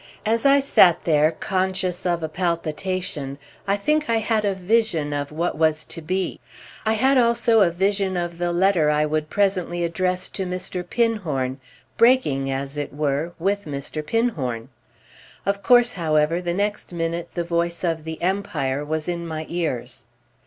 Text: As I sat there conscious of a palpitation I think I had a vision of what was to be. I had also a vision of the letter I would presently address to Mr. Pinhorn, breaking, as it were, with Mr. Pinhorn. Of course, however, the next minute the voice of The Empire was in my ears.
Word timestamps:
As 0.25 0.47
I 0.47 0.59
sat 0.59 1.03
there 1.05 1.31
conscious 1.31 2.07
of 2.07 2.23
a 2.23 2.27
palpitation 2.27 3.37
I 3.67 3.77
think 3.77 4.09
I 4.09 4.15
had 4.17 4.45
a 4.45 4.55
vision 4.55 5.13
of 5.13 5.31
what 5.31 5.59
was 5.59 5.85
to 5.85 6.01
be. 6.01 6.39
I 6.87 6.93
had 6.93 7.19
also 7.19 7.59
a 7.61 7.69
vision 7.69 8.17
of 8.17 8.39
the 8.39 8.51
letter 8.51 8.89
I 8.89 9.05
would 9.05 9.29
presently 9.29 9.83
address 9.83 10.27
to 10.29 10.47
Mr. 10.47 10.83
Pinhorn, 10.83 11.59
breaking, 11.97 12.49
as 12.49 12.77
it 12.77 12.91
were, 12.91 13.33
with 13.37 13.65
Mr. 13.65 14.03
Pinhorn. 14.03 14.69
Of 15.45 15.61
course, 15.61 15.93
however, 15.93 16.41
the 16.41 16.55
next 16.55 16.91
minute 16.91 17.29
the 17.35 17.43
voice 17.43 17.83
of 17.83 18.03
The 18.03 18.19
Empire 18.23 18.83
was 18.83 19.07
in 19.07 19.27
my 19.27 19.45
ears. 19.49 20.05